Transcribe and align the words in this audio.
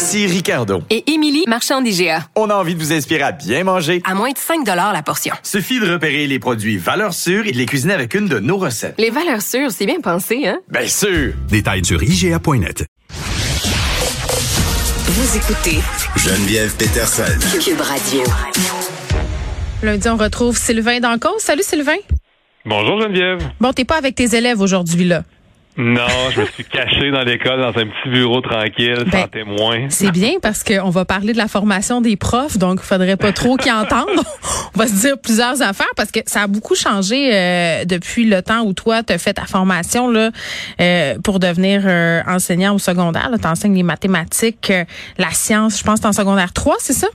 Ici 0.00 0.26
Ricardo. 0.26 0.82
Et 0.88 1.12
Émilie, 1.12 1.44
marchand 1.46 1.82
d'IGA. 1.82 2.24
On 2.34 2.48
a 2.48 2.54
envie 2.54 2.74
de 2.74 2.80
vous 2.80 2.90
inspirer 2.90 3.20
à 3.22 3.32
bien 3.32 3.64
manger. 3.64 4.00
À 4.06 4.14
moins 4.14 4.30
de 4.30 4.38
5 4.38 4.66
la 4.66 5.02
portion. 5.02 5.34
Suffit 5.42 5.78
de 5.78 5.92
repérer 5.92 6.26
les 6.26 6.38
produits 6.38 6.78
valeurs 6.78 7.12
sûres 7.12 7.46
et 7.46 7.52
de 7.52 7.58
les 7.58 7.66
cuisiner 7.66 7.92
avec 7.92 8.14
une 8.14 8.26
de 8.26 8.38
nos 8.38 8.56
recettes. 8.56 8.94
Les 8.96 9.10
valeurs 9.10 9.42
sûres, 9.42 9.70
c'est 9.70 9.84
bien 9.84 10.00
pensé, 10.00 10.48
hein? 10.48 10.58
Bien 10.70 10.86
sûr! 10.86 11.34
Détails 11.50 11.84
sur 11.84 12.02
IGA.net. 12.02 12.86
Vous 15.04 15.36
écoutez 15.36 15.80
Geneviève 16.16 16.74
Peterson. 16.76 17.38
Cube 17.62 17.82
Radio. 17.82 18.22
Lundi, 19.82 20.08
on 20.08 20.16
retrouve 20.16 20.56
Sylvain 20.56 21.00
Dancos. 21.00 21.40
Salut 21.40 21.62
Sylvain. 21.62 21.98
Bonjour 22.64 23.02
Geneviève. 23.02 23.50
Bon, 23.60 23.74
t'es 23.74 23.84
pas 23.84 23.98
avec 23.98 24.14
tes 24.14 24.34
élèves 24.34 24.62
aujourd'hui, 24.62 25.04
là. 25.04 25.24
Non, 25.76 26.06
je 26.34 26.40
me 26.40 26.46
suis 26.46 26.64
caché 26.64 27.10
dans 27.10 27.22
l'école, 27.22 27.60
dans 27.60 27.68
un 27.68 27.86
petit 27.86 28.08
bureau 28.10 28.40
tranquille, 28.40 29.04
Ben, 29.10 29.22
sans 29.22 29.28
témoin. 29.28 29.86
C'est 29.88 30.10
bien 30.10 30.32
parce 30.42 30.64
qu'on 30.64 30.90
va 30.90 31.04
parler 31.04 31.32
de 31.32 31.38
la 31.38 31.48
formation 31.48 32.00
des 32.00 32.16
profs, 32.16 32.58
donc 32.58 32.80
il 32.82 32.86
faudrait 32.86 33.16
pas 33.16 33.32
trop 33.32 33.56
qu'ils 33.56 33.72
entendent. 33.72 34.08
On 34.74 34.78
va 34.78 34.88
se 34.88 34.94
dire 34.94 35.18
plusieurs 35.18 35.62
affaires 35.62 35.90
parce 35.96 36.10
que 36.10 36.20
ça 36.26 36.42
a 36.42 36.46
beaucoup 36.48 36.74
changé 36.74 37.30
euh, 37.32 37.84
depuis 37.84 38.24
le 38.24 38.42
temps 38.42 38.62
où 38.62 38.72
toi, 38.72 39.02
tu 39.02 39.12
as 39.12 39.18
fait 39.18 39.34
ta 39.34 39.46
formation 39.46 40.10
là, 40.10 40.30
euh, 40.80 41.18
pour 41.22 41.38
devenir 41.38 41.82
euh, 41.84 42.20
enseignant 42.26 42.74
au 42.74 42.78
secondaire. 42.78 43.30
Tu 43.40 43.46
enseignes 43.46 43.76
les 43.76 43.82
mathématiques, 43.82 44.70
euh, 44.70 44.84
la 45.18 45.30
science, 45.30 45.78
je 45.78 45.84
pense 45.84 46.00
que 46.00 46.02
tu 46.02 46.08
en 46.08 46.12
secondaire 46.12 46.52
3, 46.52 46.76
c'est 46.80 46.92
ça? 46.92 47.06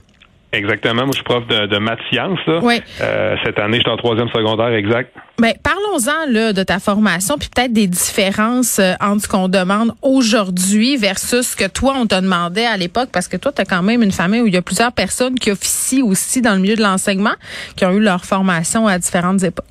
Exactement, 0.52 1.02
moi 1.02 1.10
je 1.10 1.16
suis 1.16 1.24
prof 1.24 1.46
de, 1.48 1.66
de 1.66 1.78
maths 1.78 1.98
sciences. 2.10 2.38
Oui. 2.62 2.80
Euh, 3.00 3.36
cette 3.44 3.58
année, 3.58 3.78
je 3.78 3.82
suis 3.82 3.90
en 3.90 3.96
troisième 3.96 4.28
secondaire, 4.28 4.72
exact. 4.72 5.14
Ben, 5.38 5.52
parlons-en 5.62 6.32
là 6.32 6.52
de 6.52 6.62
ta 6.62 6.78
formation, 6.78 7.36
puis 7.36 7.48
peut-être 7.54 7.72
des 7.72 7.86
différences 7.88 8.78
euh, 8.78 8.94
entre 9.00 9.22
ce 9.22 9.28
qu'on 9.28 9.48
demande 9.48 9.92
aujourd'hui 10.02 10.96
versus 10.96 11.48
ce 11.48 11.56
que 11.56 11.68
toi 11.68 11.94
on 11.98 12.06
te 12.06 12.18
demandait 12.18 12.64
à 12.64 12.76
l'époque, 12.76 13.10
parce 13.12 13.28
que 13.28 13.36
toi 13.36 13.52
tu 13.52 13.60
as 13.60 13.64
quand 13.64 13.82
même 13.82 14.02
une 14.02 14.12
famille 14.12 14.40
où 14.40 14.46
il 14.46 14.54
y 14.54 14.56
a 14.56 14.62
plusieurs 14.62 14.92
personnes 14.92 15.38
qui 15.38 15.50
officient 15.50 16.06
aussi 16.06 16.40
dans 16.40 16.54
le 16.54 16.60
milieu 16.60 16.76
de 16.76 16.82
l'enseignement, 16.82 17.34
qui 17.76 17.84
ont 17.84 17.92
eu 17.92 18.00
leur 18.00 18.24
formation 18.24 18.86
à 18.86 18.98
différentes 18.98 19.42
époques. 19.42 19.66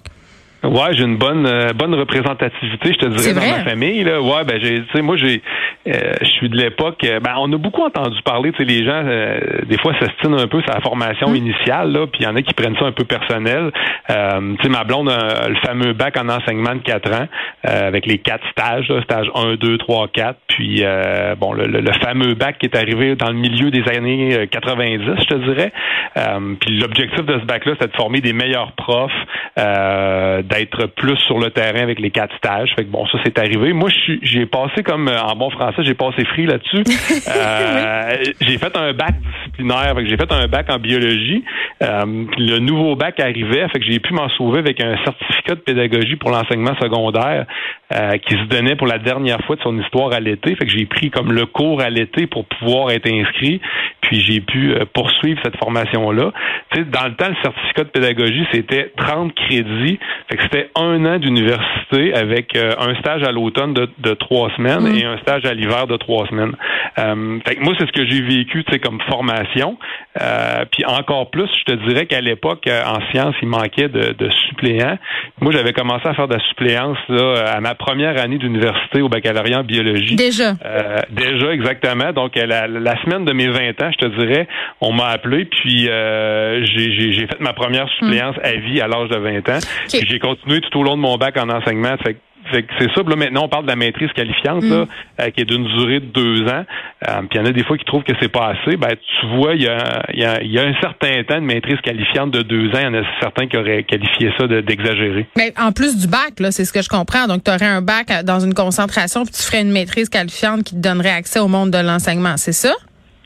Ouais, 0.63 0.93
j'ai 0.93 1.03
une 1.03 1.17
bonne 1.17 1.45
euh, 1.45 1.73
bonne 1.73 1.93
représentativité, 1.93 2.93
je 2.93 2.97
te 2.97 3.05
dirais, 3.05 3.33
dans 3.35 3.41
ma 3.57 3.63
famille. 3.63 4.03
Là. 4.03 4.19
Ouais, 4.19 4.43
ben 4.47 4.59
j'ai, 4.59 4.81
tu 4.81 4.87
sais, 4.95 5.01
moi 5.03 5.15
j'ai, 5.15 5.43
euh, 5.87 6.13
je 6.21 6.25
suis 6.25 6.49
de 6.49 6.57
l'époque. 6.57 7.03
euh, 7.03 7.19
ben 7.19 7.33
on 7.37 7.53
a 7.53 7.57
beaucoup 7.57 7.83
entendu 7.83 8.19
parler, 8.23 8.51
tu 8.51 8.57
sais, 8.57 8.63
les 8.63 8.83
gens 8.83 9.03
euh, 9.05 9.39
des 9.67 9.77
fois 9.77 9.93
s'estinent 9.99 10.37
un 10.39 10.47
peu 10.47 10.61
la 10.67 10.81
formation 10.81 11.27
Hum. 11.27 11.35
initiale, 11.35 11.91
là, 11.91 12.07
puis 12.07 12.21
il 12.21 12.23
y 12.23 12.27
en 12.27 12.35
a 12.35 12.41
qui 12.41 12.53
prennent 12.55 12.75
ça 12.77 12.85
un 12.85 12.91
peu 12.93 13.03
personnel. 13.03 13.71
Euh, 14.09 14.55
tu 14.57 14.63
sais, 14.63 14.69
ma 14.69 14.83
blonde 14.83 15.09
a 15.09 15.47
le 15.49 15.55
fameux 15.57 15.93
bac 15.93 16.17
en 16.19 16.29
enseignement 16.29 16.73
de 16.73 16.81
4 16.81 17.13
ans 17.13 17.27
euh, 17.69 17.87
avec 17.87 18.07
les 18.07 18.17
quatre 18.17 18.43
stages, 18.49 18.87
là, 18.89 19.01
stage 19.03 19.27
1, 19.35 19.55
2, 19.57 19.77
3, 19.77 20.07
4, 20.07 20.39
puis 20.47 20.79
euh, 20.81 21.35
bon 21.35 21.53
le, 21.53 21.67
le- 21.67 21.81
le 21.81 21.91
fameux 22.01 22.33
bac 22.33 22.57
qui 22.57 22.65
est 22.65 22.75
arrivé 22.75 23.15
dans 23.15 23.27
le 23.29 23.35
milieu 23.35 23.69
des 23.69 23.83
années 23.87 24.35
euh, 24.35 24.45
90, 24.47 24.99
je 25.19 25.25
te 25.25 25.35
dirais. 25.35 25.71
Euh, 26.17 26.55
puis 26.59 26.79
l'objectif 26.79 27.23
de 27.23 27.39
ce 27.39 27.45
bac-là, 27.45 27.73
c'est 27.79 27.91
de 27.91 27.95
former 27.95 28.21
des 28.21 28.33
meilleurs 28.33 28.71
profs, 28.71 29.11
euh, 29.59 30.41
d'être 30.47 30.85
plus 30.95 31.17
sur 31.27 31.39
le 31.39 31.49
terrain 31.51 31.81
avec 31.81 31.99
les 31.99 32.11
quatre 32.11 32.35
stages. 32.37 32.69
Fait 32.75 32.85
que 32.85 32.89
bon, 32.89 33.05
ça 33.07 33.17
c'est 33.23 33.37
arrivé. 33.39 33.73
Moi, 33.73 33.89
je 33.89 33.95
suis- 33.99 34.19
j'ai 34.23 34.45
passé 34.45 34.83
comme 34.83 35.07
euh, 35.07 35.19
en 35.21 35.35
bon 35.35 35.49
français, 35.49 35.83
j'ai 35.83 35.93
passé 35.93 36.23
free 36.25 36.45
là-dessus. 36.45 36.83
Euh, 37.35 38.23
J'ai 38.41 38.57
fait 38.57 38.75
un 38.77 38.93
bac 38.93 39.15
disciplinaire, 39.19 39.93
j'ai 40.05 40.15
fait 40.17 40.31
un 40.31 40.47
bac 40.47 40.67
en 40.71 40.77
biologie. 40.77 41.43
Euh, 41.81 42.25
le 42.37 42.59
nouveau 42.59 42.95
bac 42.95 43.19
arrivait, 43.19 43.67
fait 43.69 43.79
que 43.79 43.85
j'ai 43.85 43.99
pu 43.99 44.13
m'en 44.13 44.29
sauver 44.29 44.59
avec 44.59 44.79
un 44.81 44.95
certificat 45.03 45.55
de 45.55 45.59
pédagogie 45.61 46.15
pour 46.15 46.29
l'enseignement 46.31 46.75
secondaire 46.81 47.45
euh, 47.93 48.17
qui 48.17 48.33
se 48.33 48.45
donnait 48.45 48.75
pour 48.75 48.87
la 48.87 48.97
dernière 48.97 49.39
fois 49.45 49.55
de 49.55 49.61
son 49.61 49.79
histoire 49.79 50.11
à 50.11 50.19
l'été. 50.19 50.55
Fait 50.55 50.65
que 50.65 50.71
j'ai 50.71 50.87
pris 50.87 51.11
comme 51.11 51.31
le 51.31 51.45
cours 51.45 51.81
à 51.81 51.91
l'été 51.91 52.25
pour 52.25 52.45
pouvoir 52.45 52.89
être 52.89 53.07
inscrit. 53.07 53.61
Puis 54.01 54.21
j'ai 54.21 54.41
pu 54.41 54.73
euh, 54.73 54.85
poursuivre 54.91 55.39
cette 55.43 55.57
formation-là. 55.57 56.31
Tu 56.71 56.79
sais, 56.79 56.85
dans 56.85 57.05
le 57.05 57.13
temps, 57.13 57.29
le 57.29 57.35
certificat 57.43 57.83
de 57.83 57.89
pédagogie, 57.89 58.45
c'était 58.51 58.91
30 58.97 59.35
crédits. 59.35 59.99
Fait 60.29 60.37
que 60.37 60.43
c'était 60.43 60.69
un 60.75 61.05
an 61.05 61.19
d'université 61.19 62.13
avec 62.15 62.55
euh, 62.55 62.73
un 62.79 62.95
stage 62.95 63.21
à 63.21 63.31
l'automne 63.31 63.73
de, 63.75 63.87
de 63.99 64.13
trois 64.15 64.49
semaines 64.57 64.87
et 64.95 65.05
un 65.05 65.19
stage 65.19 65.45
à 65.45 65.53
l'hiver 65.53 65.85
de 65.85 65.97
trois 65.97 66.25
semaines. 66.27 66.53
Euh, 66.97 67.39
fait 67.47 67.55
que 67.55 67.61
moi, 67.63 67.75
c'est 67.77 67.85
ce 67.85 67.91
que 67.91 68.05
j'ai 68.07 68.21
vécu, 68.21 68.63
tu 68.63 68.73
sais, 68.73 68.79
comme 68.79 68.99
formation. 69.01 69.77
Euh, 70.21 70.65
puis 70.71 70.85
encore 70.85 71.29
plus, 71.29 71.49
je 71.59 71.73
te 71.73 71.87
dirais 71.87 72.07
qu'à 72.07 72.21
l'époque, 72.21 72.67
en 72.67 72.99
sciences, 73.11 73.35
il 73.43 73.47
manquait 73.47 73.89
de, 73.89 74.13
de 74.13 74.29
suppléants. 74.47 74.97
Moi, 75.39 75.51
j'avais 75.51 75.73
commencé 75.73 76.07
à 76.07 76.15
faire 76.15 76.27
de 76.27 76.33
la 76.33 76.43
suppléance 76.47 76.97
là, 77.09 77.53
à 77.53 77.59
ma 77.59 77.74
première 77.75 78.19
année 78.21 78.37
d'université 78.37 79.01
au 79.01 79.09
baccalauréat 79.09 79.59
en 79.59 79.63
biologie. 79.63 80.15
Déjà. 80.15 80.53
Euh, 80.65 80.99
déjà, 81.11 81.51
exactement. 81.53 82.11
Donc, 82.13 82.35
euh, 82.37 82.45
la, 82.45 82.67
la 82.67 83.01
semaine 83.03 83.25
de 83.25 83.33
mes 83.33 83.47
20 83.47 83.81
ans, 83.81 83.91
je 83.91 84.05
te 84.07 84.19
dirais, 84.19 84.47
on 84.81 84.91
m'a 84.93 85.07
appelé, 85.07 85.45
puis 85.45 85.87
euh, 85.89 86.63
j'ai- 86.65 87.27
fait 87.27 87.39
ma 87.39 87.53
première 87.53 87.87
suppléance 87.99 88.35
à 88.43 88.53
vie 88.53 88.81
à 88.81 88.87
l'âge 88.87 89.09
de 89.09 89.17
20 89.17 89.49
ans. 89.49 89.59
Puis 89.89 90.05
j'ai 90.09 90.19
continué 90.19 90.61
tout 90.61 90.79
au 90.79 90.83
long 90.83 90.95
de 90.95 91.01
mon 91.01 91.15
bac 91.17 91.37
en 91.37 91.49
enseignement. 91.49 91.95
Fait 92.03 92.17
c'est 92.51 92.91
ça. 92.93 93.01
Là, 93.07 93.15
maintenant, 93.15 93.43
on 93.45 93.49
parle 93.49 93.63
de 93.63 93.69
la 93.69 93.75
maîtrise 93.75 94.11
qualifiante, 94.13 94.63
là, 94.63 94.85
euh, 95.21 95.29
qui 95.31 95.41
est 95.41 95.45
d'une 95.45 95.65
durée 95.77 95.99
de 95.99 96.05
deux 96.05 96.43
ans. 96.47 96.63
Euh, 97.07 97.21
puis 97.29 97.29
il 97.33 97.37
y 97.37 97.39
en 97.39 97.45
a 97.45 97.51
des 97.51 97.63
fois 97.63 97.77
qui 97.77 97.85
trouvent 97.85 98.03
que 98.03 98.13
c'est 98.21 98.31
pas 98.31 98.53
assez. 98.53 98.77
Ben, 98.77 98.89
tu 99.19 99.27
vois, 99.35 99.53
il 99.55 99.63
y 99.63 99.67
a, 99.67 100.05
il 100.13 100.19
y, 100.19 100.25
a, 100.25 100.41
il 100.41 100.51
y 100.51 100.59
a 100.59 100.63
un 100.63 100.73
certain 100.81 101.23
temps 101.23 101.35
de 101.35 101.45
maîtrise 101.45 101.79
qualifiante 101.81 102.31
de 102.31 102.41
deux 102.41 102.67
ans. 102.69 102.79
Il 102.79 102.83
y 102.83 102.87
en 102.87 102.93
a 102.95 103.03
certains 103.21 103.47
qui 103.47 103.57
auraient 103.57 103.83
qualifié 103.83 104.31
ça 104.37 104.47
de- 104.47 104.61
d'exagéré. 104.61 105.27
Mais 105.37 105.53
en 105.59 105.71
plus 105.71 105.97
du 105.97 106.07
bac, 106.07 106.39
là, 106.39 106.51
c'est 106.51 106.65
ce 106.65 106.73
que 106.73 106.81
je 106.81 106.89
comprends. 106.89 107.27
Donc, 107.27 107.43
tu 107.43 107.51
aurais 107.51 107.65
un 107.65 107.81
bac 107.81 108.07
dans 108.23 108.39
une 108.39 108.53
concentration, 108.53 109.23
puis 109.23 109.33
tu 109.33 109.41
ferais 109.43 109.61
une 109.61 109.71
maîtrise 109.71 110.09
qualifiante 110.09 110.63
qui 110.63 110.75
te 110.75 110.79
donnerait 110.81 111.09
accès 111.11 111.39
au 111.39 111.47
monde 111.47 111.71
de 111.71 111.77
l'enseignement, 111.79 112.37
c'est 112.37 112.53
ça? 112.53 112.73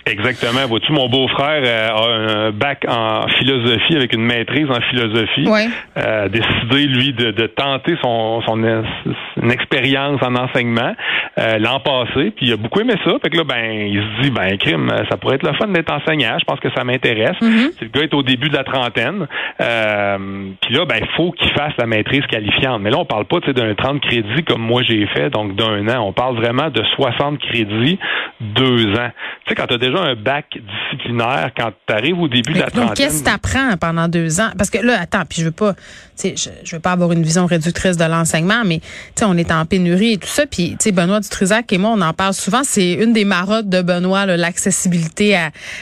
Exactement. 0.06 0.66
Vois-tu, 0.68 0.92
mon 0.92 1.08
beau-frère 1.08 1.62
euh, 1.64 1.90
a 1.90 2.48
un 2.48 2.52
bac 2.52 2.86
en 2.88 3.28
philosophie 3.38 3.96
avec 3.96 4.14
une 4.14 4.24
maîtrise 4.24 4.68
en 4.70 4.82
philosophie. 4.90 5.48
Ouais. 5.48 5.68
Euh, 5.98 6.28
décidé, 6.30 6.88
lui, 6.88 7.14
de, 7.14 7.32
de 7.32 7.48
tenter 7.48 7.96
son, 8.02 8.42
son, 8.42 8.84
son 9.36 9.50
expérience 9.50 10.22
en 10.24 10.36
enseignement 10.36 10.96
euh, 11.38 11.58
l'an 11.60 11.80
passé. 11.80 12.32
Puis 12.32 12.48
il 12.48 12.54
a 12.54 12.58
beaucoup 12.58 12.80
aimé 12.80 12.94
ça. 13.06 13.12
Fait 13.22 13.30
que 13.30 13.38
là, 13.38 13.44
ben, 13.44 13.72
il 13.72 14.02
se 14.02 14.22
dit, 14.24 14.32
ben, 14.32 14.58
crime, 14.58 14.92
ça 15.10 15.18
pourrait 15.18 15.36
être 15.36 15.48
le 15.48 15.54
fun 15.54 15.68
d'être 15.68 15.92
enseignant. 15.92 16.38
Je 16.40 16.46
pense 16.46 16.60
que 16.60 16.70
ça 16.76 16.84
m'intéresse. 16.84 17.36
C'est 17.40 17.82
Le 17.84 17.90
gars 17.90 18.02
est 18.02 18.14
au 18.14 18.24
début 18.24 18.50
de 18.50 18.56
la 18.56 18.64
trentaine. 18.64 19.28
Euh, 19.62 20.18
puis 20.62 20.74
là, 20.74 20.86
ben, 20.86 20.98
il 21.00 21.08
faut 21.16 21.32
qu'il 21.32 21.52
fasse 21.52 21.74
la 21.78 21.86
maîtrise 21.86 22.26
qualifiante. 22.28 22.82
Mais 22.82 22.90
là, 22.90 22.98
on 22.98 23.06
parle 23.06 23.26
pas 23.26 23.40
d'un 23.40 23.74
30 23.74 24.02
crédits 24.02 24.44
comme 24.44 24.62
moi 24.62 24.82
j'ai 24.84 25.06
fait, 25.08 25.30
donc 25.30 25.56
d'un 25.56 25.88
an. 25.88 26.06
On 26.08 26.14
parle 26.14 26.36
vraiment 26.36 26.70
de 26.70 26.84
60 26.96 27.40
crédits, 27.40 28.00
deux 28.42 28.94
ans. 28.96 29.10
Tu 29.46 29.50
sais, 29.50 29.56
quand 29.56 29.68
tu 29.68 29.76
as 29.76 29.78
déjà 29.78 29.99
un 30.02 30.16
bac 30.16 30.46
disciplinaire, 30.58 31.52
quand 31.58 31.72
tu 31.88 31.94
arrives 31.94 32.20
au 32.20 32.28
début 32.28 32.54
de 32.54 32.60
la 32.60 32.66
Donc, 32.66 32.74
trentaine... 32.74 32.96
qu'est-ce 32.96 33.20
que 33.20 33.30
tu 33.30 33.34
apprends 33.34 33.78
pendant 33.78 34.08
deux 34.08 34.40
ans? 34.40 34.50
Parce 34.58 34.70
que 34.70 34.80
là, 34.80 35.00
attends, 35.00 35.24
puis 35.28 35.42
je 35.42 35.46
veux 35.46 35.52
pas, 35.52 35.76
je, 36.24 36.50
je 36.64 36.76
veux 36.76 36.82
pas 36.82 36.92
avoir 36.92 37.12
une 37.12 37.24
vision 37.24 37.46
réductrice 37.46 37.98
de 37.98 38.06
l'enseignement, 38.06 38.64
mais 38.66 38.82
on 39.22 39.38
est 39.38 39.52
en 39.52 39.66
pénurie 39.66 40.14
et 40.14 40.18
tout 40.18 40.28
ça. 40.28 40.46
Puis, 40.46 40.78
Benoît 40.92 41.20
Dutrisac 41.20 41.72
et 41.72 41.78
moi, 41.78 41.92
on 41.96 42.02
en 42.02 42.14
parle 42.14 42.34
souvent. 42.34 42.62
C'est 42.64 42.94
une 42.94 43.14
des 43.14 43.26
marottes 43.26 43.70
de 43.70 43.82
Benoît, 43.82 44.26
l'accessibilité 44.26 45.38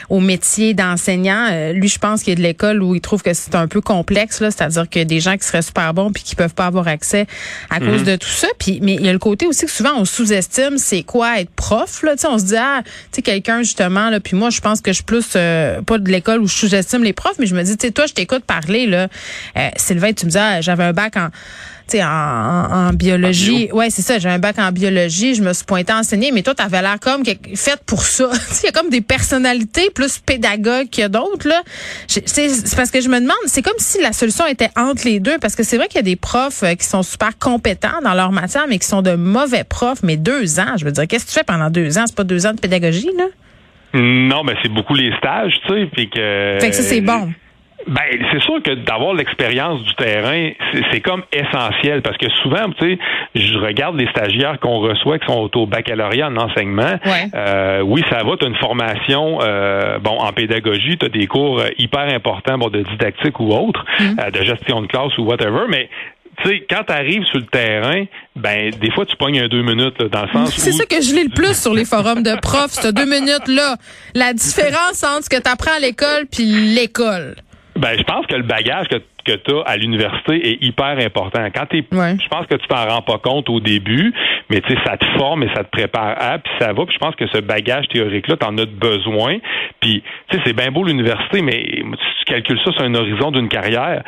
au 0.08 0.20
métier 0.20 0.74
d'enseignant. 0.74 1.48
Euh, 1.50 1.72
lui, 1.72 1.88
je 1.88 1.98
pense 1.98 2.22
qu'il 2.22 2.32
est 2.32 2.36
de 2.36 2.42
l'école 2.42 2.82
où 2.82 2.94
il 2.94 3.00
trouve 3.00 3.22
que 3.22 3.32
c'est 3.32 3.54
un 3.54 3.66
peu 3.66 3.80
complexe, 3.80 4.38
c'est-à-dire 4.38 4.88
que 4.88 5.02
des 5.02 5.20
gens 5.20 5.36
qui 5.36 5.46
seraient 5.46 5.62
super 5.62 5.94
bons 5.94 6.10
puis 6.12 6.22
qui 6.22 6.34
peuvent 6.34 6.54
pas 6.54 6.66
avoir 6.66 6.88
accès 6.88 7.26
à 7.70 7.80
cause 7.80 8.04
de 8.04 8.16
tout 8.16 8.28
ça. 8.28 8.48
Puis, 8.58 8.80
mais 8.82 8.94
il 8.94 9.06
y 9.06 9.08
a 9.08 9.12
le 9.12 9.18
côté 9.18 9.46
aussi 9.46 9.66
que 9.66 9.72
souvent 9.72 9.92
on 9.96 10.04
sous-estime 10.04 10.78
c'est 10.78 11.02
quoi 11.02 11.40
être 11.40 11.50
prof. 11.50 12.02
Là, 12.02 12.14
on 12.28 12.38
se 12.38 12.44
dit 12.44 12.56
ah, 12.56 12.82
tu 12.84 12.90
sais, 13.12 13.22
quelqu'un 13.22 13.62
justement 13.62 13.97
là. 14.10 14.20
Puis 14.20 14.36
moi, 14.36 14.50
je 14.50 14.60
pense 14.60 14.80
que 14.80 14.90
je 14.90 14.96
suis 14.96 15.04
plus 15.04 15.32
euh, 15.36 15.82
pas 15.82 15.98
de 15.98 16.10
l'école 16.10 16.40
où 16.40 16.46
je 16.46 16.54
sous-estime 16.54 17.02
les 17.02 17.12
profs, 17.12 17.38
mais 17.38 17.46
je 17.46 17.54
me 17.54 17.62
dis, 17.62 17.76
tu 17.76 17.86
sais, 17.86 17.92
toi, 17.92 18.06
je 18.06 18.14
t'écoute 18.14 18.44
parler 18.44 18.86
là. 18.86 19.08
Euh, 19.56 19.68
Sylvain, 19.76 20.12
tu 20.12 20.26
me 20.26 20.30
disais, 20.30 20.40
ah, 20.40 20.60
j'avais 20.60 20.84
un 20.84 20.92
bac 20.92 21.16
en 21.16 21.28
en, 21.96 22.88
en, 22.88 22.92
biologie. 22.92 23.70
ouais, 23.72 23.90
c'est 23.90 24.02
ça. 24.02 24.18
J'ai 24.18 24.28
un 24.28 24.38
bac 24.38 24.58
en 24.58 24.72
biologie. 24.72 25.34
Je 25.34 25.42
me 25.42 25.52
suis 25.52 25.64
pointée 25.64 25.92
à 25.92 25.98
enseigner, 25.98 26.32
mais 26.32 26.42
toi, 26.42 26.54
tu 26.54 26.62
avais 26.62 26.82
l'air 26.82 26.98
comme 27.00 27.22
faite 27.54 27.80
pour 27.86 28.02
ça. 28.02 28.30
Il 28.62 28.66
y 28.66 28.68
a 28.68 28.72
comme 28.72 28.90
des 28.90 29.00
personnalités 29.00 29.90
plus 29.90 30.18
pédagogues 30.18 30.90
que 30.90 31.08
d'autres. 31.08 31.48
là. 31.48 31.62
C'est 32.06 32.76
parce 32.76 32.90
que 32.90 33.00
je 33.00 33.08
me 33.08 33.20
demande, 33.20 33.36
c'est 33.46 33.62
comme 33.62 33.78
si 33.78 34.00
la 34.00 34.12
solution 34.12 34.46
était 34.46 34.70
entre 34.76 35.04
les 35.04 35.20
deux, 35.20 35.38
parce 35.38 35.54
que 35.54 35.62
c'est 35.62 35.76
vrai 35.76 35.88
qu'il 35.88 35.96
y 35.96 36.00
a 36.00 36.02
des 36.02 36.16
profs 36.16 36.62
euh, 36.62 36.74
qui 36.74 36.86
sont 36.86 37.02
super 37.02 37.38
compétents 37.38 38.00
dans 38.02 38.14
leur 38.14 38.32
matière, 38.32 38.66
mais 38.68 38.78
qui 38.78 38.86
sont 38.86 39.02
de 39.02 39.14
mauvais 39.14 39.64
profs. 39.64 40.02
Mais 40.02 40.16
deux 40.16 40.60
ans, 40.60 40.76
je 40.76 40.84
veux 40.84 40.92
dire, 40.92 41.06
qu'est-ce 41.06 41.24
que 41.24 41.30
tu 41.30 41.36
fais 41.36 41.44
pendant 41.44 41.70
deux 41.70 41.98
ans? 41.98 42.04
C'est 42.06 42.16
pas 42.16 42.24
deux 42.24 42.46
ans 42.46 42.52
de 42.52 42.60
pédagogie, 42.60 43.10
là? 43.16 43.24
Non, 43.94 44.42
mais 44.44 44.54
c'est 44.62 44.72
beaucoup 44.72 44.94
les 44.94 45.14
stages, 45.16 45.54
tu 45.66 45.72
sais, 45.72 45.86
puis 45.86 46.08
que. 46.08 46.58
Fait 46.60 46.70
que 46.70 46.76
ça, 46.76 46.82
c'est 46.82 47.00
bon. 47.00 47.28
Ben, 47.86 48.02
c'est 48.32 48.42
sûr 48.42 48.60
que 48.62 48.72
d'avoir 48.72 49.14
l'expérience 49.14 49.82
du 49.82 49.94
terrain, 49.94 50.50
c'est 50.92 51.00
comme 51.00 51.22
essentiel 51.32 52.02
parce 52.02 52.18
que 52.18 52.28
souvent, 52.42 52.70
tu 52.76 52.96
sais, 52.96 52.98
je 53.34 53.58
regarde 53.58 53.96
les 53.96 54.08
stagiaires 54.08 54.58
qu'on 54.60 54.80
reçoit 54.80 55.18
qui 55.18 55.26
sont 55.26 55.50
au 55.54 55.66
baccalauréat 55.66 56.26
en 56.26 56.36
enseignement. 56.36 56.98
Euh, 57.34 57.80
oui, 57.82 58.02
ça 58.10 58.24
va, 58.24 58.36
tu 58.36 58.44
as 58.44 58.48
une 58.48 58.56
formation 58.56 59.38
euh, 59.40 59.98
bon 60.00 60.18
en 60.18 60.32
pédagogie, 60.32 60.98
tu 60.98 61.06
as 61.06 61.08
des 61.08 61.26
cours 61.26 61.60
euh, 61.60 61.68
hyper 61.78 62.12
importants 62.12 62.58
bon, 62.58 62.68
de 62.68 62.82
didactique 62.82 63.38
ou 63.40 63.52
autre, 63.52 63.84
mm. 64.00 64.30
de 64.32 64.42
gestion 64.42 64.82
de 64.82 64.86
classe 64.86 65.16
ou 65.16 65.22
whatever, 65.22 65.62
mais 65.68 65.88
tu 66.42 66.48
sais, 66.48 66.66
quand 66.70 66.84
tu 66.86 66.92
arrives 66.92 67.24
sur 67.24 67.38
le 67.38 67.46
terrain, 67.46 68.04
ben 68.36 68.70
des 68.70 68.90
fois 68.90 69.06
tu 69.06 69.16
pognes 69.16 69.40
un 69.40 69.48
deux 69.48 69.62
minutes 69.62 70.00
dans 70.02 70.22
le 70.22 70.28
sens 70.32 70.54
C'est 70.54 70.72
ça 70.72 70.84
que 70.84 71.00
je 71.00 71.14
lis 71.14 71.24
le 71.24 71.34
plus 71.34 71.60
sur 71.60 71.74
les 71.74 71.84
forums 71.84 72.22
de 72.22 72.38
profs, 72.40 72.72
ce 72.72 72.88
deux 72.88 73.06
minutes 73.06 73.48
là, 73.48 73.76
la 74.14 74.32
différence 74.32 75.02
entre 75.04 75.24
ce 75.24 75.30
que 75.30 75.40
tu 75.40 75.50
apprends 75.50 75.76
à 75.76 75.80
l'école 75.80 76.26
puis 76.30 76.44
l'école. 76.44 77.36
Ben, 77.78 77.96
je 77.96 78.02
pense 78.02 78.26
que 78.26 78.34
le 78.34 78.42
bagage 78.42 78.88
que, 78.88 78.96
que 79.24 79.36
tu 79.36 79.54
as 79.54 79.62
à 79.62 79.76
l'université 79.76 80.50
est 80.50 80.64
hyper 80.64 80.98
important. 80.98 81.46
Quand 81.54 81.66
t'es, 81.66 81.84
je 81.88 82.28
pense 82.28 82.46
que 82.46 82.56
tu 82.56 82.66
t'en 82.66 82.86
rends 82.88 83.02
pas 83.02 83.18
compte 83.18 83.48
au 83.48 83.60
début, 83.60 84.12
mais 84.50 84.60
tu 84.60 84.74
sais, 84.74 84.80
ça 84.84 84.96
te 84.96 85.06
forme 85.16 85.44
et 85.44 85.48
ça 85.54 85.62
te 85.62 85.70
prépare 85.70 86.16
à, 86.18 86.38
puis 86.38 86.52
ça 86.58 86.72
va. 86.72 86.86
Puis 86.86 86.94
je 86.94 86.98
pense 86.98 87.14
que 87.14 87.28
ce 87.28 87.38
bagage 87.38 87.86
théorique-là, 87.88 88.36
tu 88.36 88.46
en 88.46 88.58
as 88.58 88.66
besoin. 88.66 89.38
Puis, 89.80 90.02
tu 90.28 90.36
sais, 90.36 90.42
c'est 90.44 90.54
bien 90.54 90.72
beau 90.72 90.82
l'université, 90.82 91.40
mais 91.40 91.84
calcules 92.28 92.58
ça 92.64 92.72
sur 92.72 92.82
un 92.82 92.94
horizon 92.94 93.30
d'une 93.30 93.48
carrière, 93.48 94.02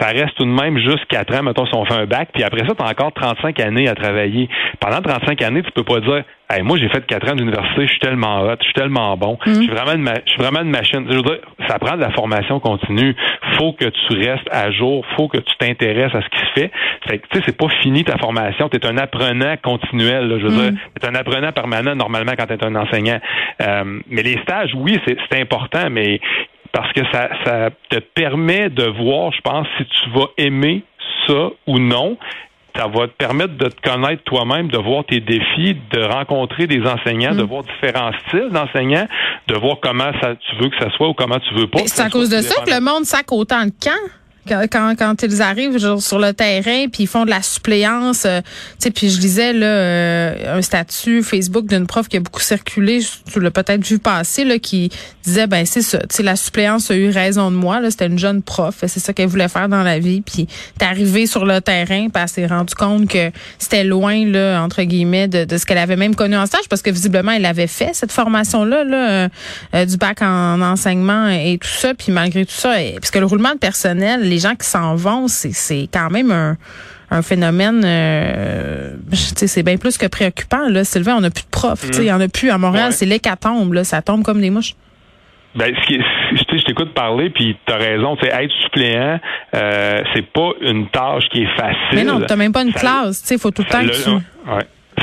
ça 0.00 0.08
reste 0.08 0.34
tout 0.36 0.44
de 0.44 0.50
même 0.50 0.78
juste 0.78 1.04
quatre 1.08 1.34
ans, 1.34 1.42
mettons, 1.42 1.66
si 1.66 1.74
on 1.74 1.84
fait 1.84 1.94
un 1.94 2.06
bac, 2.06 2.30
puis 2.32 2.42
après 2.42 2.66
ça, 2.66 2.74
tu 2.74 2.82
as 2.82 2.88
encore 2.88 3.12
35 3.12 3.60
années 3.60 3.88
à 3.88 3.94
travailler. 3.94 4.48
Pendant 4.80 5.02
35 5.02 5.42
années, 5.42 5.62
tu 5.62 5.70
peux 5.72 5.84
pas 5.84 6.00
dire 6.00 6.24
hey, 6.50 6.62
moi 6.62 6.78
j'ai 6.78 6.88
fait 6.88 7.04
quatre 7.06 7.30
ans 7.30 7.34
d'université, 7.34 7.82
je 7.82 7.90
suis 7.90 8.00
tellement 8.00 8.40
hot, 8.40 8.56
je 8.60 8.64
suis 8.64 8.74
tellement 8.74 9.16
bon, 9.16 9.38
je 9.44 9.52
suis 9.52 9.66
vraiment 9.66 9.92
une 9.92 10.08
je 10.24 10.30
suis 10.30 10.42
vraiment 10.42 10.62
une 10.62 10.70
machine. 10.70 11.06
Je 11.08 11.16
veux 11.16 11.22
dire, 11.22 11.38
ça 11.68 11.78
prend 11.78 11.96
de 11.96 12.00
la 12.00 12.10
formation 12.10 12.58
continue. 12.60 13.14
Faut 13.58 13.72
que 13.72 13.84
tu 13.84 14.14
restes 14.14 14.48
à 14.50 14.70
jour, 14.70 15.04
faut 15.16 15.28
que 15.28 15.38
tu 15.38 15.56
t'intéresses 15.58 16.14
à 16.14 16.22
ce 16.22 16.28
qui 16.28 16.38
se 16.38 16.60
fait. 16.60 16.70
Fait 17.06 17.18
tu 17.18 17.38
sais, 17.38 17.42
c'est 17.46 17.56
pas 17.56 17.68
fini 17.82 18.04
ta 18.04 18.16
formation, 18.16 18.68
tu 18.68 18.78
es 18.78 18.86
un 18.86 18.96
apprenant 18.96 19.56
continuel, 19.62 20.28
là, 20.28 20.38
je 20.38 20.46
veux 20.46 20.62
dire, 20.62 20.80
tu 20.98 21.06
es 21.06 21.10
un 21.10 21.14
apprenant 21.14 21.52
permanent 21.52 21.94
normalement 21.94 22.32
quand 22.38 22.46
tu 22.46 22.54
es 22.54 22.64
un 22.64 22.74
enseignant. 22.74 23.20
Euh, 23.60 24.00
mais 24.08 24.22
les 24.22 24.38
stages, 24.42 24.72
oui, 24.74 24.98
c'est 25.06 25.40
important, 25.40 25.90
mais 25.90 26.20
parce 26.72 26.92
que 26.92 27.00
ça, 27.12 27.28
ça 27.44 27.70
te 27.90 27.98
permet 27.98 28.68
de 28.68 28.84
voir, 28.84 29.32
je 29.32 29.40
pense, 29.40 29.66
si 29.76 29.84
tu 29.84 30.10
vas 30.10 30.26
aimer 30.36 30.84
ça 31.26 31.50
ou 31.66 31.78
non. 31.78 32.16
Ça 32.76 32.86
va 32.86 33.08
te 33.08 33.12
permettre 33.12 33.56
de 33.56 33.68
te 33.68 33.80
connaître 33.80 34.22
toi-même, 34.22 34.68
de 34.68 34.78
voir 34.78 35.04
tes 35.04 35.18
défis, 35.18 35.76
de 35.90 36.00
rencontrer 36.00 36.68
des 36.68 36.80
enseignants, 36.86 37.34
de 37.34 37.42
mm. 37.42 37.46
voir 37.46 37.64
différents 37.64 38.12
styles 38.28 38.50
d'enseignants, 38.52 39.06
de 39.48 39.54
voir 39.58 39.78
comment 39.82 40.12
ça, 40.20 40.36
tu 40.36 40.56
veux 40.62 40.68
que 40.68 40.78
ça 40.78 40.88
soit 40.90 41.08
ou 41.08 41.14
comment 41.14 41.40
tu 41.40 41.54
veux 41.54 41.66
pas. 41.66 41.80
C'est 41.86 42.02
à 42.02 42.10
cause 42.10 42.30
de 42.30 42.40
ça 42.40 42.62
que 42.62 42.70
le 42.70 42.80
monde 42.80 43.04
sac 43.04 43.32
autant 43.32 43.64
de 43.64 43.72
camp? 43.82 43.90
Quand, 44.48 44.94
quand 44.96 45.22
ils 45.22 45.42
arrivent 45.42 45.78
genre, 45.78 46.02
sur 46.02 46.18
le 46.18 46.32
terrain 46.32 46.86
puis 46.90 47.04
ils 47.04 47.06
font 47.06 47.24
de 47.24 47.30
la 47.30 47.42
suppléance 47.42 48.24
euh, 48.26 48.40
tu 48.40 48.48
sais 48.78 48.90
puis 48.90 49.10
je 49.10 49.20
lisais 49.20 49.52
là 49.52 49.66
euh, 49.66 50.58
un 50.58 50.62
statut 50.62 51.22
Facebook 51.22 51.66
d'une 51.66 51.86
prof 51.86 52.08
qui 52.08 52.16
a 52.16 52.20
beaucoup 52.20 52.40
circulé 52.40 53.00
tu 53.30 53.40
l'as 53.40 53.50
peut-être 53.50 53.86
vu 53.86 53.98
passer 53.98 54.44
là 54.44 54.58
qui 54.58 54.90
disait 55.24 55.46
ben 55.46 55.64
c'est 55.66 55.82
ça 55.82 55.98
tu 55.98 56.16
sais 56.16 56.22
la 56.22 56.36
suppléance 56.36 56.90
a 56.90 56.96
eu 56.96 57.10
raison 57.10 57.50
de 57.50 57.56
moi 57.56 57.80
là 57.80 57.90
c'était 57.90 58.06
une 58.06 58.18
jeune 58.18 58.42
prof 58.42 58.76
c'est 58.86 59.00
ça 59.00 59.12
qu'elle 59.12 59.28
voulait 59.28 59.48
faire 59.48 59.68
dans 59.68 59.82
la 59.82 59.98
vie 59.98 60.20
puis 60.20 60.46
t'es 60.78 60.84
arrivé 60.84 61.26
sur 61.26 61.44
le 61.44 61.60
terrain 61.60 62.08
puis 62.08 62.22
elle 62.22 62.28
s'est 62.28 62.46
rendu 62.46 62.74
compte 62.74 63.08
que 63.08 63.30
c'était 63.58 63.84
loin 63.84 64.26
là 64.26 64.62
entre 64.62 64.82
guillemets 64.82 65.28
de, 65.28 65.44
de 65.44 65.56
ce 65.58 65.66
qu'elle 65.66 65.78
avait 65.78 65.96
même 65.96 66.14
connu 66.14 66.36
en 66.36 66.46
stage 66.46 66.68
parce 66.68 66.82
que 66.82 66.90
visiblement 66.90 67.32
elle 67.32 67.46
avait 67.46 67.66
fait 67.66 67.90
cette 67.92 68.12
formation 68.12 68.64
là 68.64 68.84
là 68.84 69.28
euh, 69.74 69.84
du 69.84 69.96
bac 69.96 70.22
en 70.22 70.60
enseignement 70.60 71.28
et 71.28 71.58
tout 71.58 71.68
ça 71.68 71.94
puis 71.94 72.12
malgré 72.12 72.44
tout 72.46 72.54
ça 72.54 72.74
parce 72.94 73.10
que 73.10 73.18
le 73.18 73.26
roulement 73.26 73.52
de 73.52 73.58
personnel 73.58 74.22
gens 74.38 74.54
qui 74.54 74.66
s'en 74.66 74.94
vont, 74.94 75.28
c'est 75.28 75.88
quand 75.92 76.10
même 76.10 76.30
un, 77.10 77.22
phénomène, 77.22 77.82
euh, 77.84 78.94
c'est 79.12 79.62
bien 79.62 79.76
plus 79.76 79.96
que 79.96 80.06
préoccupant. 80.06 80.68
Là. 80.68 80.84
Sylvain, 80.84 81.16
on 81.16 81.20
n'a 81.20 81.30
plus 81.30 81.44
de 81.44 81.50
profs. 81.50 81.86
Il 81.94 82.00
n'y 82.00 82.12
en 82.12 82.20
a 82.20 82.28
plus 82.28 82.50
à 82.50 82.58
Montréal. 82.58 82.92
C'est 82.92 83.06
l'hécatombe. 83.06 83.72
Là. 83.72 83.84
Ça 83.84 84.02
tombe 84.02 84.22
comme 84.22 84.40
des 84.40 84.50
mouches. 84.50 84.74
Ben, 85.54 85.74
ce 85.74 85.86
qui 85.88 85.98
je 86.58 86.64
t'écoute 86.64 86.92
parler, 86.92 87.30
puis 87.30 87.56
tu 87.66 87.72
as 87.72 87.76
raison. 87.76 88.16
Être 88.20 88.52
suppléant, 88.62 89.18
euh, 89.54 90.02
c'est 90.14 90.26
pas 90.30 90.50
une 90.60 90.88
tâche 90.90 91.24
qui 91.30 91.42
est 91.42 91.56
facile. 91.56 91.94
Mais 91.94 92.04
non, 92.04 92.20
tu 92.20 92.36
même 92.36 92.52
pas 92.52 92.62
une 92.62 92.72
classe. 92.72 93.24
Il 93.30 93.38
faut 93.38 93.50
tout 93.50 93.62
le 93.62 93.68
temps 93.68 93.82
que 93.82 94.04
tu... 94.04 94.10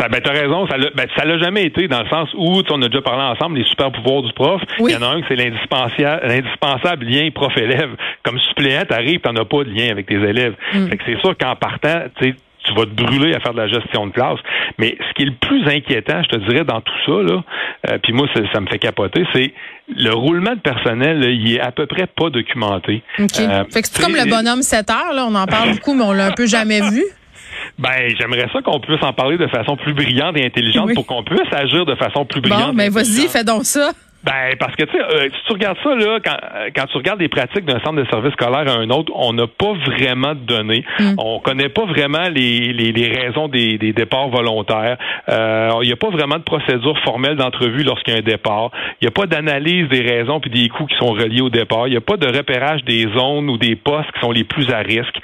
Ça, 0.05 0.09
ben, 0.09 0.21
t'as 0.23 0.33
raison, 0.33 0.67
ça 0.67 0.77
l'a 0.77 0.89
ben, 0.95 1.07
l'a 1.25 1.37
jamais 1.39 1.63
été 1.63 1.87
dans 1.87 2.01
le 2.01 2.09
sens 2.09 2.29
où, 2.35 2.61
on 2.69 2.81
a 2.81 2.87
déjà 2.87 3.01
parlé 3.01 3.23
ensemble, 3.23 3.57
les 3.57 3.65
super 3.65 3.91
pouvoirs 3.91 4.21
du 4.21 4.33
prof. 4.33 4.61
Il 4.79 4.91
y 4.91 4.95
en 4.95 5.01
a 5.01 5.07
un 5.07 5.21
qui 5.21 5.27
c'est 5.29 5.35
l'indispensable 5.35 7.05
lien 7.05 7.29
prof-élève. 7.33 7.89
Comme 8.23 8.39
suppléant, 8.39 8.83
t'arrives, 8.87 9.21
t'en 9.21 9.35
as 9.35 9.45
pas 9.45 9.63
de 9.63 9.71
lien 9.71 9.89
avec 9.89 10.05
tes 10.05 10.15
élèves. 10.15 10.53
Mm. 10.73 10.87
Fait 10.89 10.97
que 10.97 11.03
c'est 11.07 11.19
sûr 11.21 11.35
qu'en 11.37 11.55
partant, 11.55 12.03
tu 12.19 12.73
vas 12.75 12.85
te 12.85 12.91
brûler 12.91 13.33
à 13.33 13.39
faire 13.39 13.53
de 13.53 13.61
la 13.61 13.67
gestion 13.67 14.07
de 14.07 14.11
classe. 14.11 14.39
Mais 14.77 14.95
ce 14.99 15.13
qui 15.15 15.23
est 15.23 15.25
le 15.25 15.35
plus 15.35 15.67
inquiétant, 15.67 16.21
je 16.23 16.37
te 16.37 16.49
dirais, 16.49 16.63
dans 16.63 16.81
tout 16.81 16.93
ça, 17.05 17.23
là, 17.23 17.43
euh, 17.89 17.97
puis 18.03 18.13
moi, 18.13 18.27
ça, 18.33 18.59
me 18.59 18.67
fait 18.67 18.79
capoter, 18.79 19.25
c'est 19.33 19.53
le 19.87 20.11
roulement 20.11 20.53
de 20.53 20.61
personnel, 20.61 21.23
il 21.23 21.55
est 21.55 21.59
à 21.59 21.71
peu 21.71 21.87
près 21.87 22.07
pas 22.07 22.29
documenté. 22.29 23.01
Euh, 23.19 23.63
fait 23.71 23.81
que 23.81 23.87
c'est 23.87 24.03
comme 24.03 24.15
le 24.15 24.29
bonhomme 24.29 24.61
7 24.61 24.89
heures, 24.89 25.13
là, 25.13 25.25
on 25.27 25.35
en 25.35 25.45
parle 25.45 25.71
beaucoup, 25.73 25.95
mais 25.95 26.03
on 26.03 26.13
l'a 26.13 26.27
un 26.27 26.31
peu 26.31 26.45
jamais 26.45 26.81
vu. 26.81 27.03
Ben, 27.77 28.16
j'aimerais 28.18 28.48
ça 28.54 28.62
qu'on 28.62 28.80
puisse 28.80 29.04
en 29.04 29.12
parler 29.12 29.38
de 29.38 29.48
façon 29.48 29.75
plus 29.75 29.94
brillante 29.94 30.38
et 30.38 30.45
intelligente 30.45 30.94
pour 30.94 31.06
qu'on 31.06 31.24
puisse 31.24 31.51
agir 31.51 31.86
de 31.86 31.95
façon 31.95 32.25
plus 32.25 32.39
brillante. 32.39 32.72
Bon, 32.72 32.74
ben 32.74 32.89
vas-y, 32.89 33.27
fais 33.27 33.44
donc 33.44 33.66
ça. 33.66 33.92
Ben, 34.25 34.56
parce 34.60 34.75
que 34.75 34.86
tu 34.86 34.92
sais, 34.92 35.04
euh, 35.04 35.30
si 35.31 35.45
tu 35.45 35.54
regardes 35.54 35.77
ça, 35.83 35.94
là, 35.94 36.19
quand, 36.24 36.36
euh, 36.56 36.69
quand 36.75 36.86
tu 36.88 36.98
regardes 36.98 37.19
les 37.19 37.27
pratiques 37.27 37.66
d'un 37.66 37.80
centre 37.81 38.01
de 38.01 38.06
service 38.10 38.33
scolaire 38.33 38.68
à 38.68 38.80
un 38.80 38.89
autre, 38.89 39.12
on 39.13 39.33
n'a 39.33 39.45
pas 39.45 39.74
vraiment 39.86 40.33
de 40.33 40.39
données. 40.39 40.83
Mm. 41.00 41.13
On 41.19 41.39
connaît 41.39 41.69
pas 41.69 41.86
vraiment 41.86 42.27
les, 42.30 42.74
les, 42.74 42.92
les 42.92 43.07
raisons 43.07 43.48
des, 43.48 43.77
des, 43.77 43.94
départs 43.94 44.30
volontaires. 44.30 44.98
Euh, 45.30 45.69
il 45.83 45.88
n'y 45.88 45.94
a 45.94 45.95
pas 45.95 46.10
vraiment 46.10 46.38
de 46.38 46.44
procédure 46.44 46.98
formelle 47.04 47.36
d'entrevue 47.36 47.83
lorsqu'il 47.83 48.16
y 48.16 48.18
a 48.18 48.19
un 48.19 48.24
départ. 48.24 48.72
Il 49.00 49.06
n'y 49.06 49.10
a 49.10 49.12
pas 49.12 49.27
d'analyse 49.27 49.89
des 49.89 50.01
raisons 50.01 50.39
puis 50.39 50.50
des 50.50 50.69
coûts 50.69 50.88
qui 50.88 50.98
sont 50.98 51.13
reliés 51.13 51.42
au 51.42 51.51
départ. 51.51 51.88
Il 51.88 51.92
n'y 51.92 51.98
a 51.98 52.01
pas 52.01 52.18
de 52.18 52.25
repérage 52.25 52.83
des 52.83 53.07
zones 53.16 53.48
ou 53.48 53.57
des 53.57 53.75
postes 53.75 54.12
qui 54.12 54.22
sont 54.22 54.31
les 54.31 54.44
plus 54.44 54.72
à 54.72 54.80
risque. 54.80 55.16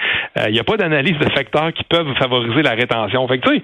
Il 0.48 0.54
n'y 0.54 0.60
a 0.60 0.64
pas 0.64 0.78
d'analyse 0.78 1.18
de 1.18 1.30
facteurs 1.32 1.74
qui 1.74 1.84
peuvent 1.86 2.14
favoriser 2.20 2.62
la 2.62 2.72
rétention. 2.72 3.28
Fait 3.28 3.40
que 3.40 3.50
tu 3.50 3.56
sais, 3.56 3.64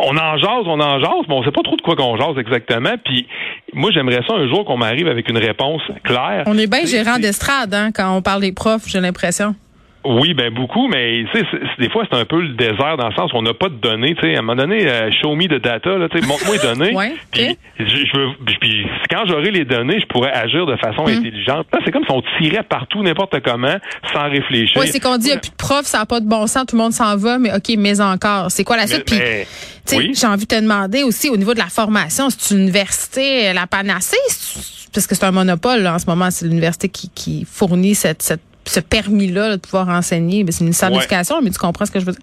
on 0.00 0.16
en 0.16 0.38
jase, 0.38 0.64
on 0.66 0.80
en 0.80 1.00
jase, 1.00 1.24
mais 1.28 1.34
on 1.34 1.44
sait 1.44 1.50
pas 1.50 1.62
trop 1.62 1.76
de 1.76 1.82
quoi 1.82 1.96
qu'on 1.96 2.16
jase 2.16 2.38
exactement. 2.38 2.94
Puis 3.04 3.26
moi, 3.72 3.90
j'aimerais 3.92 4.20
ça 4.26 4.34
un 4.34 4.48
jour 4.48 4.64
qu'on 4.64 4.76
m'arrive 4.76 5.08
avec 5.08 5.28
une 5.28 5.38
réponse 5.38 5.82
claire. 6.04 6.44
On 6.46 6.56
est 6.56 6.70
bien 6.70 6.84
gérant 6.84 7.18
d'estrade 7.18 7.74
hein, 7.74 7.90
quand 7.92 8.16
on 8.16 8.22
parle 8.22 8.42
des 8.42 8.52
profs, 8.52 8.86
j'ai 8.86 9.00
l'impression. 9.00 9.54
Oui, 10.04 10.34
ben 10.34 10.54
beaucoup, 10.54 10.86
mais 10.86 11.24
des 11.78 11.90
fois 11.90 12.04
c'est 12.10 12.16
un 12.16 12.24
peu 12.24 12.40
le 12.40 12.50
désert 12.50 12.96
dans 12.96 13.08
le 13.08 13.14
sens 13.14 13.32
où 13.32 13.36
on 13.36 13.42
n'a 13.42 13.54
pas 13.54 13.68
de 13.68 13.74
données. 13.74 14.14
Tu 14.14 14.22
sais, 14.22 14.36
à 14.36 14.38
un 14.38 14.42
moment 14.42 14.62
donné, 14.62 14.88
euh, 14.88 15.10
show 15.20 15.34
me 15.34 15.48
de 15.48 15.58
data, 15.58 15.90
là, 15.90 16.08
montre-moi 16.26 16.56
les 16.56 16.62
données. 16.62 16.94
ouais, 16.94 17.14
puis, 17.32 17.58
je, 17.78 18.16
veux, 18.16 18.28
puis 18.60 18.86
quand 19.10 19.24
j'aurai 19.26 19.50
les 19.50 19.64
données, 19.64 19.98
je 20.00 20.06
pourrais 20.06 20.32
agir 20.32 20.64
de 20.66 20.76
façon 20.76 21.02
hum. 21.02 21.08
intelligente. 21.08 21.66
c'est 21.84 21.90
comme 21.90 22.04
si 22.04 22.12
on 22.12 22.22
tirait 22.38 22.62
partout, 22.62 23.02
n'importe 23.02 23.40
comment, 23.40 23.76
sans 24.12 24.28
réfléchir. 24.30 24.80
Oui, 24.80 24.88
c'est 24.88 25.00
qu'on 25.00 25.16
dit, 25.16 25.26
il 25.26 25.32
n'y 25.32 25.36
a 25.36 25.40
plus 25.40 25.50
de 25.50 25.56
profs, 25.56 25.86
ça 25.86 25.98
n'a 25.98 26.06
pas 26.06 26.20
de 26.20 26.28
bon 26.28 26.46
sens, 26.46 26.66
tout 26.66 26.76
le 26.76 26.82
monde 26.82 26.92
s'en 26.92 27.16
va, 27.16 27.38
mais 27.38 27.52
OK, 27.52 27.74
mais 27.76 28.00
encore. 28.00 28.50
C'est 28.50 28.64
quoi 28.64 28.76
la 28.76 28.86
suite? 28.86 29.04
Puis, 29.04 29.18
oui. 29.92 30.12
j'ai 30.14 30.26
envie 30.26 30.46
de 30.46 30.54
te 30.54 30.60
demander 30.60 31.02
aussi 31.02 31.30
au 31.30 31.36
niveau 31.36 31.54
de 31.54 31.58
la 31.58 31.68
formation, 31.68 32.30
c'est 32.30 32.54
une 32.54 32.62
université 32.62 33.52
la 33.52 33.66
panacée? 33.66 34.16
Parce 34.92 35.06
que 35.06 35.14
c'est 35.14 35.24
un 35.24 35.32
monopole 35.32 35.86
en 35.86 35.98
ce 35.98 36.06
moment, 36.06 36.30
c'est 36.30 36.46
l'université 36.46 36.88
qui, 36.88 37.10
qui 37.10 37.44
fournit 37.44 37.94
cette, 37.94 38.22
cette 38.22 38.40
ce 38.66 38.80
permis-là 38.80 39.56
de 39.56 39.60
pouvoir 39.60 39.88
enseigner. 39.88 40.44
Ben, 40.44 40.52
c'est 40.52 40.60
une 40.60 40.66
ministère 40.66 40.90
mais 40.90 41.50
tu 41.50 41.58
comprends 41.58 41.86
ce 41.86 41.90
que 41.90 42.00
je 42.00 42.04
veux 42.04 42.12
dire? 42.12 42.22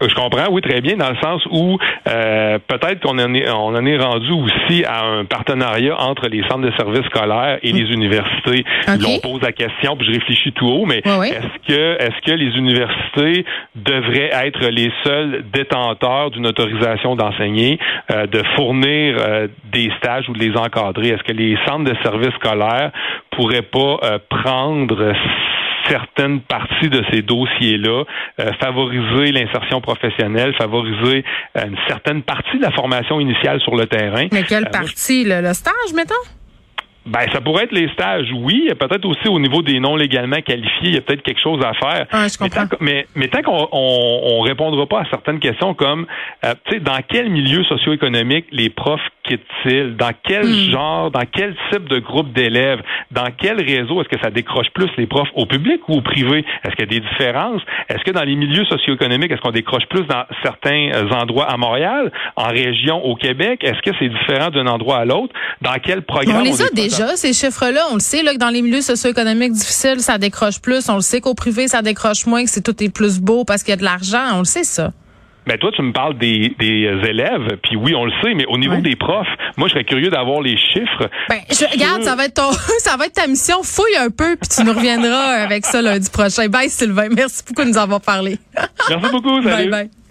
Je 0.00 0.14
comprends, 0.14 0.50
oui, 0.50 0.60
très 0.60 0.82
bien, 0.82 0.96
dans 0.96 1.08
le 1.08 1.16
sens 1.16 1.42
où 1.50 1.78
euh, 2.06 2.58
peut-être 2.68 3.00
qu'on 3.00 3.18
en 3.18 3.32
est, 3.32 3.48
on 3.48 3.74
en 3.74 3.86
est 3.86 3.96
rendu 3.96 4.30
aussi 4.30 4.84
à 4.84 5.06
un 5.06 5.24
partenariat 5.24 5.98
entre 5.98 6.28
les 6.28 6.42
centres 6.42 6.68
de 6.68 6.72
services 6.76 7.06
scolaires 7.06 7.58
et 7.62 7.72
les 7.72 7.90
universités. 7.90 8.64
on 8.88 9.20
pose 9.20 9.40
la 9.40 9.52
question, 9.52 9.96
puis 9.96 10.06
je 10.06 10.12
réfléchis 10.12 10.52
tout 10.52 10.66
haut, 10.66 10.84
mais 10.84 10.98
est-ce 10.98 11.66
que 11.66 11.96
est-ce 11.98 12.20
que 12.26 12.32
les 12.32 12.58
universités 12.58 13.46
devraient 13.74 14.30
être 14.32 14.68
les 14.68 14.92
seuls 15.02 15.44
détenteurs 15.50 16.30
d'une 16.30 16.46
autorisation 16.46 17.16
d'enseigner, 17.16 17.78
euh, 18.10 18.26
de 18.26 18.42
fournir 18.54 19.16
euh, 19.18 19.48
des 19.72 19.90
stages 19.96 20.28
ou 20.28 20.34
de 20.34 20.40
les 20.40 20.54
encadrer? 20.58 21.08
Est-ce 21.08 21.22
que 21.22 21.32
les 21.32 21.56
centres 21.66 21.90
de 21.90 21.96
services 22.02 22.34
scolaires 22.34 22.92
pourraient 23.30 23.62
pas 23.62 24.18
prendre 24.28 25.14
certaine 25.88 26.40
partie 26.40 26.88
de 26.88 27.02
ces 27.10 27.22
dossiers-là, 27.22 28.04
euh, 28.40 28.52
favoriser 28.60 29.32
l'insertion 29.32 29.80
professionnelle, 29.80 30.54
favoriser 30.54 31.24
euh, 31.56 31.66
une 31.66 31.76
certaine 31.88 32.22
partie 32.22 32.58
de 32.58 32.62
la 32.62 32.70
formation 32.70 33.20
initiale 33.20 33.60
sur 33.60 33.76
le 33.76 33.86
terrain. 33.86 34.26
Mais 34.32 34.42
quelle 34.42 34.68
partie? 34.70 35.24
Le, 35.24 35.40
le 35.40 35.54
stage, 35.54 35.92
mettons? 35.94 36.14
Ben, 37.06 37.20
ça 37.32 37.40
pourrait 37.40 37.64
être 37.64 37.72
les 37.72 37.88
stages, 37.90 38.26
oui. 38.34 38.68
Peut-être 38.78 39.04
aussi 39.04 39.28
au 39.28 39.38
niveau 39.38 39.62
des 39.62 39.78
non 39.78 39.94
légalement 39.94 40.40
qualifiés, 40.40 40.88
il 40.88 40.94
y 40.94 40.98
a 40.98 41.00
peut-être 41.00 41.22
quelque 41.22 41.40
chose 41.40 41.64
à 41.64 41.72
faire. 41.74 42.06
Ah, 42.10 42.26
je 42.26 42.36
comprends. 42.36 42.66
Mais, 42.80 43.06
mais, 43.14 43.28
tant 43.28 43.42
qu'on 43.42 43.68
on, 43.70 44.20
on, 44.24 44.40
répondra 44.40 44.86
pas 44.86 45.02
à 45.02 45.04
certaines 45.08 45.38
questions 45.38 45.72
comme, 45.72 46.06
euh, 46.44 46.54
tu 46.64 46.74
sais, 46.74 46.80
dans 46.80 46.98
quel 47.08 47.30
milieu 47.30 47.62
socio-économique 47.64 48.46
les 48.50 48.70
profs 48.70 49.08
quittent-ils? 49.26 49.96
Dans 49.96 50.12
quel 50.26 50.46
Hmm. 50.46 50.70
genre, 50.70 51.10
dans 51.10 51.24
quel 51.30 51.54
type 51.72 51.88
de 51.88 51.98
groupe 51.98 52.32
d'élèves? 52.32 52.80
Dans 53.10 53.28
quel 53.36 53.60
réseau 53.60 54.00
est-ce 54.00 54.08
que 54.08 54.20
ça 54.22 54.30
décroche 54.30 54.68
plus 54.74 54.88
les 54.96 55.06
profs? 55.06 55.28
Au 55.34 55.46
public 55.46 55.80
ou 55.88 55.94
au 55.94 56.00
privé? 56.00 56.44
Est-ce 56.64 56.74
qu'il 56.76 56.92
y 56.92 56.96
a 56.96 57.00
des 57.00 57.06
différences? 57.06 57.62
Est-ce 57.88 58.04
que 58.04 58.10
dans 58.10 58.22
les 58.24 58.36
milieux 58.36 58.64
socio-économiques, 58.64 59.30
est-ce 59.32 59.40
qu'on 59.40 59.50
décroche 59.50 59.86
plus 59.88 60.04
dans 60.06 60.24
certains 60.42 60.90
euh, 60.94 61.10
endroits 61.10 61.50
à 61.50 61.56
Montréal, 61.56 62.12
en 62.36 62.48
région 62.48 63.04
au 63.04 63.16
Québec? 63.16 63.62
Est-ce 63.62 63.80
que 63.82 63.96
c'est 63.98 64.08
différent 64.08 64.50
d'un 64.50 64.66
endroit 64.66 64.98
à 64.98 65.04
l'autre? 65.04 65.32
Dans 65.62 65.74
quel 65.82 66.02
programme? 66.02 66.38
On 66.38 66.44
les 66.44 66.62
a 66.62 66.68
déjà, 66.74 67.16
ces 67.16 67.32
chiffres-là. 67.32 67.82
On 67.90 67.94
le 67.94 68.00
sait, 68.00 68.22
là, 68.22 68.32
que 68.34 68.38
dans 68.38 68.50
les 68.50 68.62
milieux 68.62 68.80
socio-économiques 68.80 69.52
difficiles, 69.52 70.00
ça 70.00 70.18
décroche 70.18 70.60
plus. 70.60 70.88
On 70.88 70.96
le 70.96 71.00
sait 71.00 71.20
qu'au 71.20 71.34
privé, 71.34 71.68
ça 71.68 71.82
décroche 71.82 72.26
moins, 72.26 72.44
que 72.44 72.50
c'est 72.50 72.62
tout 72.62 72.82
est 72.82 72.92
plus 72.92 73.20
beau 73.20 73.44
parce 73.44 73.62
qu'il 73.62 73.70
y 73.70 73.74
a 73.74 73.76
de 73.76 73.84
l'argent. 73.84 74.22
On 74.34 74.38
le 74.40 74.44
sait, 74.44 74.64
ça. 74.64 74.92
Ben 75.46 75.56
toi, 75.58 75.70
tu 75.74 75.82
me 75.82 75.92
parles 75.92 76.18
des, 76.18 76.54
des 76.58 76.86
euh, 76.86 77.02
élèves, 77.04 77.58
puis 77.62 77.76
oui, 77.76 77.94
on 77.94 78.04
le 78.04 78.12
sait, 78.22 78.34
mais 78.34 78.44
au 78.46 78.58
niveau 78.58 78.74
Ouais. 78.74 78.82
des 78.82 78.96
profs, 78.96 79.28
moi, 79.56 79.68
je 79.68 79.74
serais 79.74 79.84
curieux 79.84 80.10
d'avoir 80.10 80.40
les 80.40 80.56
chiffres. 80.56 81.08
Ben, 81.28 81.38
je, 81.50 81.64
regarde, 81.72 82.02
ça 82.02 82.16
va 82.16 82.24
être 82.26 82.34
ton, 82.34 82.50
ça 82.78 82.96
va 82.96 83.06
être 83.06 83.14
ta 83.14 83.26
mission. 83.26 83.62
Fouille 83.62 83.96
un 83.98 84.10
peu, 84.10 84.36
puis 84.36 84.48
tu 84.48 84.64
nous 84.64 84.72
reviendras 84.72 85.42
avec 85.44 85.64
ça 85.64 85.80
lundi 85.82 86.10
prochain. 86.10 86.48
Bye, 86.48 86.68
Sylvain. 86.68 87.08
Merci 87.14 87.44
beaucoup 87.46 87.62
de 87.64 87.68
nous 87.70 87.78
avoir 87.78 88.00
parlé. 88.00 88.38
Merci 88.90 89.10
beaucoup, 89.10 89.40
bye 89.42 89.52
salut. 89.52 89.70
bye. 89.70 89.96